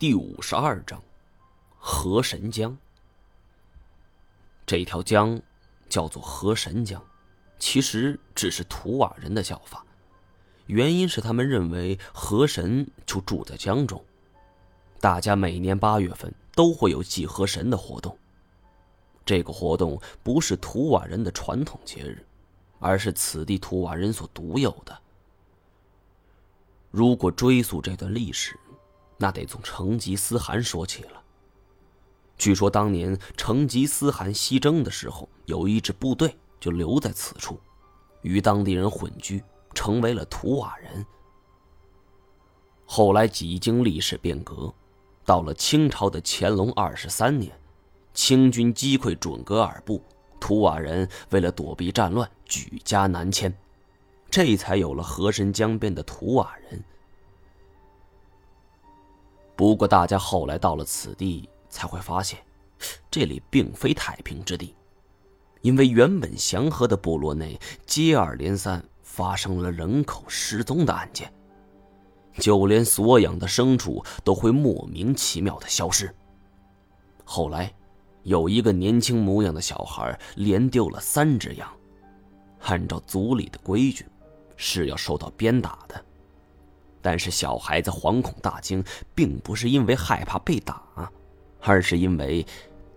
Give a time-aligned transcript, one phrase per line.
[0.00, 0.98] 第五十二章，
[1.76, 2.74] 河神江。
[4.64, 5.38] 这条江
[5.90, 7.04] 叫做河神江，
[7.58, 9.84] 其实只是图瓦人的叫法，
[10.68, 14.02] 原因是他们认为河神就住在江中。
[15.00, 18.16] 大家每年八月份都会有祭河神的活动。
[19.26, 22.24] 这个活动不是图瓦人的传统节日，
[22.78, 24.98] 而是此地图瓦人所独有的。
[26.90, 28.58] 如果追溯这段历史，
[29.20, 31.22] 那得从成吉思汗说起了。
[32.38, 37.60] 据说当年成吉思汗西征的时候，有一支部队就留在此处，
[38.22, 39.44] 与当地人混居，
[39.74, 41.04] 成为了图瓦人。
[42.86, 44.72] 后来几经历史变革，
[45.26, 47.52] 到了清朝的乾隆二十三年，
[48.14, 50.02] 清军击溃准噶尔部，
[50.40, 53.54] 图瓦人为了躲避战乱，举家南迁，
[54.30, 56.82] 这才有了河神江边的图瓦人。
[59.60, 62.38] 不过，大家后来到了此地，才会发现，
[63.10, 64.74] 这里并非太平之地，
[65.60, 71.30] 因为原本祥和的部落内接二连三发生了人口失踪的案件，
[72.38, 76.10] 就连所养的牲畜都会莫名其妙的消失。
[77.22, 77.70] 后来，
[78.22, 81.70] 有一个年轻模样的小孩连丢了三只羊，
[82.62, 84.06] 按照族里的规矩，
[84.56, 86.02] 是要受到鞭打的。
[87.02, 88.84] 但是小孩子惶恐大惊，
[89.14, 90.82] 并不是因为害怕被打，
[91.60, 92.46] 而是因为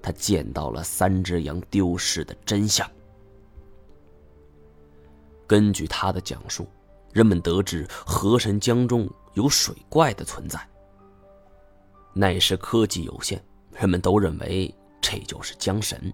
[0.01, 2.89] 他见到了三只羊丢失的真相。
[5.47, 6.67] 根据他的讲述，
[7.11, 10.59] 人们得知河神江中有水怪的存在。
[12.13, 16.13] 那时科技有限，人们都认为这就是江神。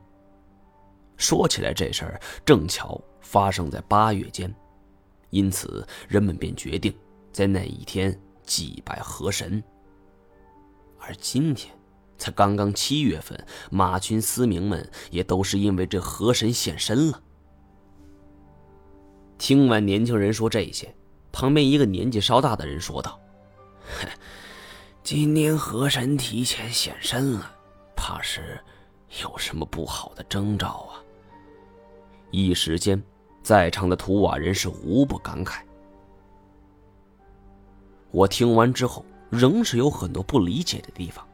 [1.18, 4.54] 说起来，这事儿正巧发生在八月间，
[5.30, 6.94] 因此人们便决定。
[7.32, 9.64] 在那一天祭拜河神，
[11.00, 11.74] 而今天
[12.18, 17.22] 才刚刚七月份，马群司明们也都是因为这河神现身了。
[19.38, 20.94] 听完年轻人说这些，
[21.32, 23.18] 旁边一个年纪稍大的人说道
[25.02, 27.56] ：“今年河神提前现身了，
[27.96, 28.60] 怕是
[29.24, 31.00] 有什么不好的征兆啊！”
[32.32, 33.02] 一时间，
[33.42, 35.62] 在场的图瓦人是无不感慨。
[38.12, 41.26] 我听完之后，仍是有很多不理解的地方。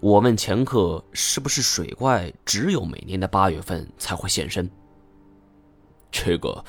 [0.00, 4.70] 我问前客：“是不是水怪只有每年的八月份才会现身？”
[6.12, 6.64] 这个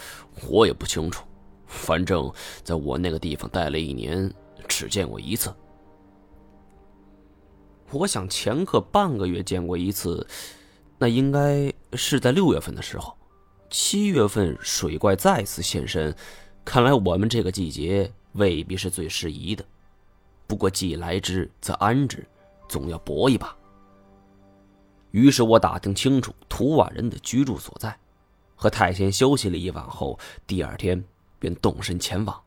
[0.48, 1.26] 我也不清楚，
[1.68, 2.32] 反正
[2.64, 4.34] 在我那个地方待了一年，
[4.68, 5.54] 只见过一次。
[7.92, 10.26] 我想前客半个月见过一次，
[10.98, 13.16] 那应该是在六月份的时候。
[13.70, 16.16] 七月份水怪再次现身，
[16.64, 18.12] 看来我们这个季节。
[18.36, 19.66] 未必是最适宜的，
[20.48, 22.26] 不过既来之则安之，
[22.70, 23.56] 总要搏一把。
[25.12, 27.98] 于是我打听清楚图瓦人的居住所在，
[28.56, 31.02] 和太监休息了一晚后，第二天
[31.40, 32.42] 便动身前往。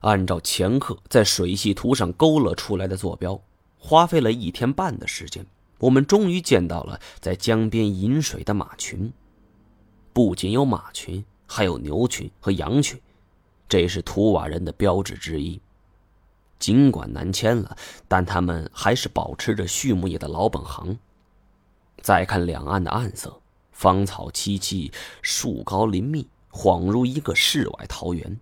[0.00, 3.40] 按照前客在水系图上勾勒出来的坐标，
[3.76, 5.44] 花费了一天半的时间，
[5.78, 9.12] 我们终于见到了在江边饮水的马群。
[10.12, 13.00] 不仅有马群，还有牛群和羊群。
[13.68, 15.60] 这是图瓦人的标志之一。
[16.58, 17.76] 尽管南迁了，
[18.08, 20.98] 但他们还是保持着畜牧业的老本行。
[22.00, 23.40] 再看两岸的岸色，
[23.72, 28.38] 芳草萋萋，树高林密，恍如一个世外桃源。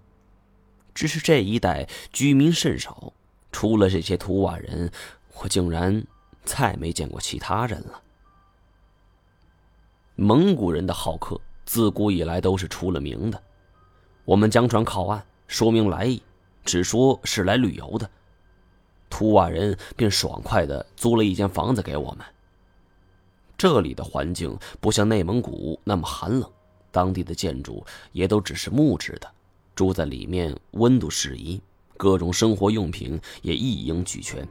[0.94, 3.12] 只是这一带居民甚少，
[3.50, 4.92] 除了这些图瓦人，
[5.40, 6.06] 我竟然
[6.44, 8.00] 再没见过其他人了。
[10.14, 13.42] 蒙古人的好客，自古以来都是出了名的。
[14.24, 16.22] 我们将船靠岸，说明来意，
[16.64, 18.08] 只说是来旅游的。
[19.10, 22.26] 图瓦人便爽快的租了一间房子给我们。
[23.56, 26.50] 这里的环境不像内蒙古那么寒冷，
[26.90, 29.30] 当地的建筑也都只是木质的，
[29.74, 31.60] 住在里面温度适宜，
[31.96, 34.46] 各种生活用品也一应俱全。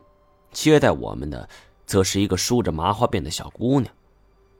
[0.51, 1.49] 接待我们的，
[1.85, 3.93] 则是一个梳着麻花辫的小姑娘，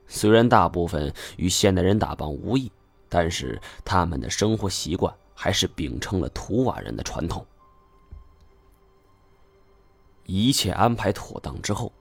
[0.06, 2.70] 虽然大部分与现代人打扮无异。
[3.16, 7.46] 但是他们的生活习惯还是秉承了图瓦人的传统。
[10.24, 11.92] 一切安排妥当之后，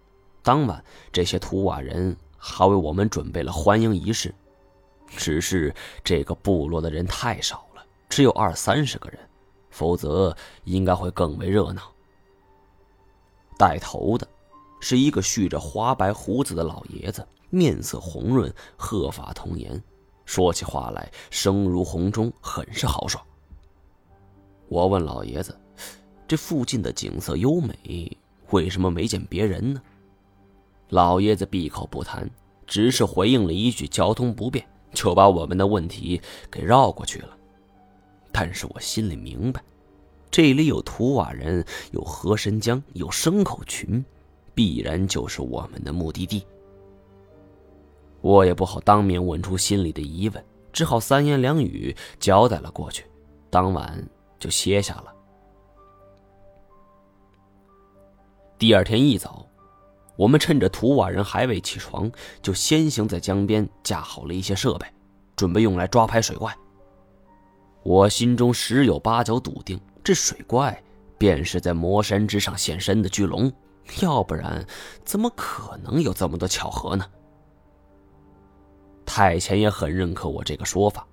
[0.42, 4.34] 当晚这些图瓦人还为我们准备了欢迎仪式。
[5.08, 5.72] 只是
[6.04, 9.20] 这个部落的人太少了，只有二三十个人，
[9.70, 11.94] 否则应该会更为热闹。
[13.56, 14.28] 带头的
[14.80, 19.80] 是一个蓄着花白胡子的老爷子，面色红润，鹤发童颜。
[20.26, 23.24] 说起话来声如洪钟，很是豪爽。
[24.70, 25.58] 我问老爷子
[26.28, 28.18] ：“这附近的景色优美，
[28.52, 29.82] 为什么没见别人呢？
[30.90, 32.30] 老爷子闭口不谈，
[32.66, 37.38] 只是回应了一句“交通不便”，就把我们的问题给绕过去了。
[38.32, 39.62] 但是我心里明白，
[40.32, 44.04] 这里有图瓦人，有河神江，有牲口群，
[44.56, 46.44] 必然就是我们的目的地。
[48.24, 53.06] 我也不好当面问出心里的疑问，只好三言两语交代了过去。
[53.50, 54.02] 当晚
[54.40, 55.14] 就歇下了。
[58.58, 59.46] 第二天一早，
[60.16, 62.10] 我们趁着图瓦人还未起床，
[62.42, 64.88] 就先行在江边架好了一些设备，
[65.36, 66.56] 准备用来抓拍水怪。
[67.84, 70.82] 我心中十有八九笃定，这水怪
[71.18, 73.52] 便是在魔山之上现身的巨龙，
[74.02, 74.66] 要不然
[75.04, 77.06] 怎么可能有这么多巧合呢？
[79.16, 81.06] 太前也很认可我这个说法，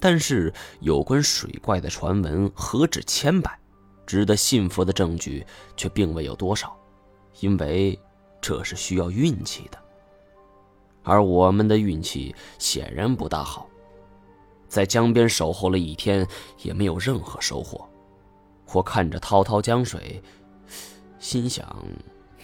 [0.00, 0.50] 但是
[0.80, 3.60] 有关水怪的传闻何止千百，
[4.06, 5.46] 值得信服的证据
[5.76, 6.74] 却并未有多少，
[7.40, 8.00] 因为
[8.40, 9.78] 这是需要运气的，
[11.02, 13.68] 而我们的运气显然不大好，
[14.66, 16.26] 在江边守候了一天
[16.62, 17.86] 也没有任何收获。
[18.72, 20.22] 我看着滔滔江水，
[21.18, 21.84] 心想：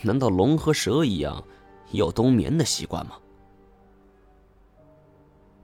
[0.02, 1.42] 难道龙和蛇一样
[1.92, 3.16] 有冬眠的习惯吗？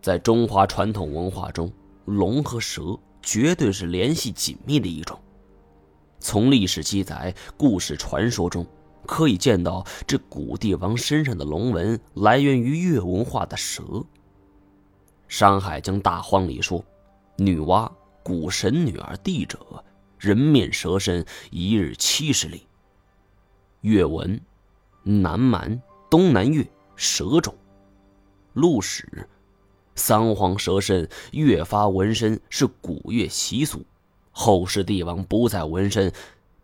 [0.08, 1.70] 在中华传统文化中，
[2.06, 5.20] 龙和蛇绝对是联系紧密的一种。
[6.18, 8.66] 从历史记载、故事传说中，
[9.04, 13.82] 可以见到这古帝王身上的龙纹来源于越文化的蛇。
[15.28, 16.82] 《山海经·大荒》里说
[17.36, 19.58] ：“女娲，古神女而帝者，
[20.18, 22.66] 人面蛇身，一日七十里。”
[23.82, 24.40] 越文，
[25.02, 25.78] 南蛮、
[26.08, 26.66] 东南越
[26.96, 27.54] 蛇种，
[28.54, 29.28] 陆史。
[29.98, 33.84] 三皇蛇身，越发纹身是古越习俗。
[34.30, 36.12] 后世帝王不再纹身，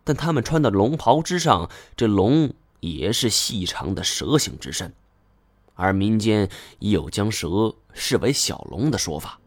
[0.03, 4.93] 但他们穿的龙袍之上，这龙也是细长的蛇形之身。
[5.75, 6.49] 而民间
[6.79, 9.39] 也有将蛇视为小龙的说法。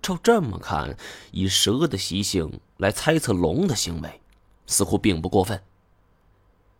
[0.00, 0.96] 照这么看，
[1.30, 4.20] 以蛇的习性来猜测龙的行为，
[4.66, 5.62] 似乎并不过分。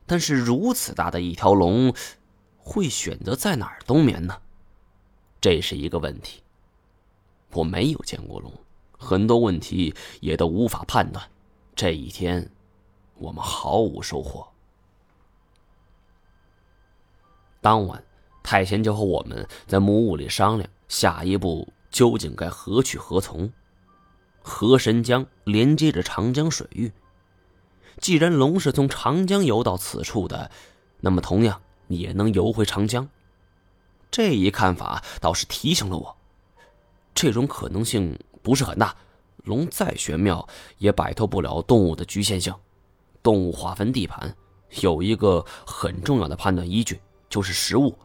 [0.06, 1.94] 但是如此大的一条龙，
[2.56, 4.38] 会选择在哪儿冬眠呢？
[5.44, 6.42] 这是一个问题。
[7.52, 8.50] 我没有见过龙，
[8.96, 11.22] 很多问题也都无法判断。
[11.76, 12.50] 这一天，
[13.16, 14.48] 我们毫无收获。
[17.60, 18.02] 当晚，
[18.42, 23.52] 太贤就和我们在木屋里商量下一步究竟该何去何从。
[24.42, 26.90] 河神江连接着长江水域，
[27.98, 30.50] 既然龙是从长江游到此处的，
[31.00, 33.06] 那么同样也能游回长江。
[34.14, 36.16] 这一看法倒是提醒了我，
[37.12, 38.94] 这种可能性不是很大。
[39.42, 42.54] 龙再玄妙，也摆脱不了动物的局限性。
[43.24, 44.32] 动物划分地盘，
[44.82, 47.98] 有一个很重要的判断依据，就是食物。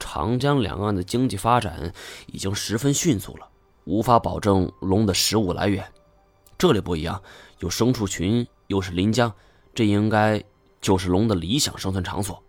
[0.00, 1.94] 长江两岸的经济发展
[2.26, 3.48] 已经十分迅速了，
[3.84, 5.86] 无法保证龙的食物来源。
[6.58, 7.22] 这里不一样，
[7.60, 9.32] 有牲畜群，又是临江，
[9.72, 10.42] 这应该
[10.80, 12.42] 就是龙的理想生存场所。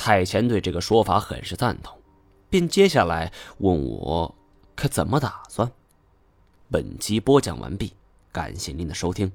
[0.00, 1.94] 太前对这个说法很是赞同，
[2.48, 4.34] 便接下来问我
[4.74, 5.70] 该怎么打算。
[6.70, 7.92] 本集播讲完毕，
[8.32, 9.30] 感谢您的收听。